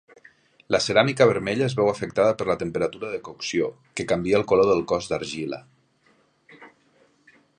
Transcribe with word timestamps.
La 0.75 0.79
ceràmica 0.83 1.27
vermella 1.31 1.65
es 1.71 1.75
veu 1.79 1.89
afectada 1.91 2.31
per 2.39 2.47
la 2.51 2.55
temperatura 2.63 3.11
de 3.11 3.21
cocció, 3.29 3.69
que 4.01 4.07
canvia 4.13 4.41
el 4.41 4.47
color 4.53 4.69
del 4.73 4.83
cos 4.93 5.13
d'argila. 5.13 5.63